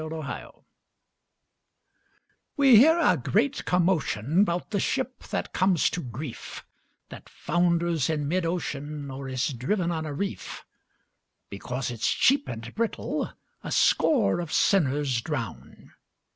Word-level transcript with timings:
0 0.01 0.09
Autoplay 0.09 0.63
We 2.57 2.77
hear 2.77 2.97
a 2.99 3.17
great 3.17 3.65
commotion 3.65 4.43
'Bout 4.43 4.71
the 4.71 4.79
ship 4.79 5.19
that 5.25 5.53
comes 5.53 5.91
to 5.91 6.01
grief, 6.01 6.65
That 7.09 7.29
founders 7.29 8.09
in 8.09 8.27
mid 8.27 8.43
ocean, 8.43 9.11
Or 9.11 9.29
is 9.29 9.49
driven 9.53 9.91
on 9.91 10.07
a 10.07 10.13
reef; 10.15 10.65
Because 11.51 11.91
it's 11.91 12.09
cheap 12.11 12.47
and 12.49 12.73
brittle 12.73 13.31
A 13.63 13.71
score 13.71 14.39
of 14.39 14.51
sinners 14.51 15.21
drown. 15.21 15.93